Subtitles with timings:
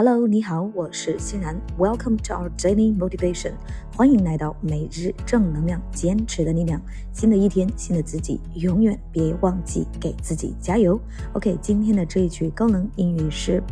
[0.00, 1.58] Hello，你好，我是欣然。
[1.78, 3.52] Welcome to our daily motivation，
[3.96, 6.78] 欢迎来到每日正能量，坚持的力量。
[7.14, 11.00] 新的一天，新的自己，永远别忘记给自己加油。
[11.32, 13.62] OK，今天的这一句高能英语是：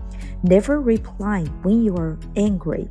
[0.43, 2.87] Never reply when you are angry.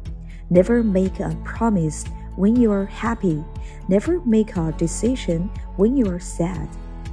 [0.52, 2.04] Never make a promise
[2.38, 3.41] when you are happy.
[3.89, 6.68] Never make a decision when you are sad.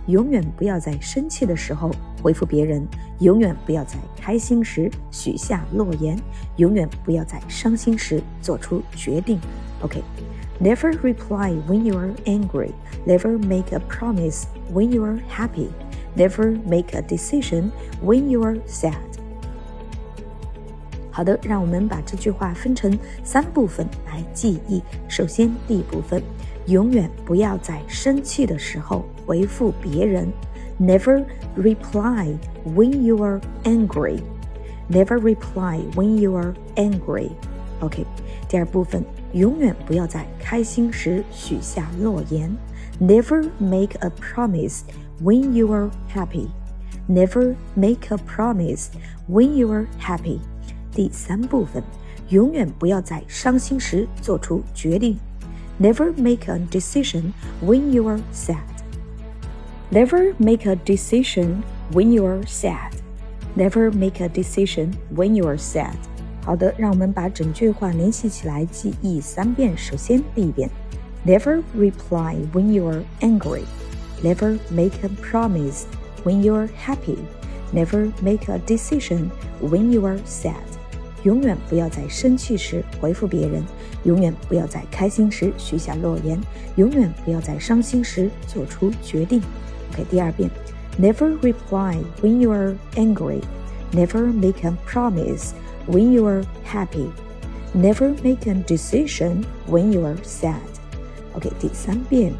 [0.07, 1.91] 永远不要在生气的时候
[2.23, 2.87] 回复别人，
[3.21, 6.19] 永远不要在开心时许下诺言，
[6.57, 9.39] 永远不要在伤心时做出决定。
[9.83, 12.73] OK，Never reply when you are angry.
[13.07, 15.69] Never make a promise when you are happy.
[16.17, 17.71] Never make a decision
[18.05, 18.95] when you are sad.
[21.15, 24.83] 好的，让我们把这句话分成三部分来记忆。
[25.09, 26.23] 首先，第一部分。
[26.67, 30.31] 永远不要在生气的时候回复别人。
[30.79, 31.25] Never
[31.57, 34.21] reply when you are angry.
[34.89, 37.31] Never reply when you are angry.
[37.81, 38.07] OK，
[38.49, 42.55] 第二部分，永远不要在开心时许下诺言。
[43.01, 44.83] Never make a promise
[45.21, 46.49] when you are happy.
[47.09, 48.89] Never make a promise
[49.29, 50.39] when you are happy.
[50.95, 51.83] 第三部分，
[52.29, 55.19] 永远不要在伤心时做出决定。
[55.81, 57.33] Never make a decision
[57.65, 58.59] when you are sad.
[59.91, 61.63] Never make a decision
[61.93, 62.93] when you are sad.
[63.57, 65.95] Never make a decision when you are sad.
[66.45, 69.77] 好的，让我们把整句话联系起来记忆三遍。
[69.77, 70.71] 首先，第一遍：
[71.27, 73.63] Never reply when you are angry.
[74.23, 75.83] Never make a promise
[76.25, 77.19] when you are happy.
[77.73, 80.55] Never make a decision when you are sad.
[81.25, 83.63] 永远不要在生气时回复别人，
[84.05, 86.41] 永远不要在开心时许下诺言，
[86.77, 89.43] 永远不要在伤心时做出决定。
[89.93, 90.51] OK，第二遍，
[90.99, 93.41] Never reply when you are angry.
[93.93, 95.51] Never make a promise
[95.87, 97.11] when you are happy.
[97.75, 100.55] Never make a decision when you are sad.
[101.35, 102.33] OK，第三遍，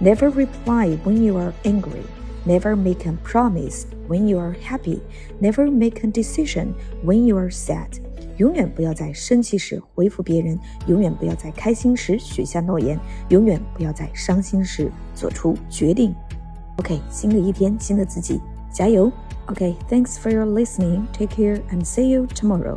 [0.00, 2.02] Never reply when you are angry.
[2.48, 5.00] Never make a promise when you are happy.
[5.40, 6.74] Never make a decision
[7.04, 7.88] when you are sad.
[8.36, 12.98] 永远不要在生气时回复别人，永远不要在开心时许下诺言，
[13.28, 16.14] 永远不要在伤心时做出决定。
[16.78, 18.40] OK，新的一天，新的自己，
[18.72, 19.10] 加油！
[19.46, 21.04] OK，thanks for your listening.
[21.12, 22.76] Take care and see you tomorrow.